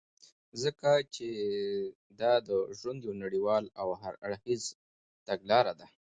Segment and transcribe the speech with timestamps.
[0.61, 1.27] ځكه چې
[2.19, 4.71] دادژوند يو نړيواله او هر اړخيزه
[5.27, 5.87] تګلاره ده.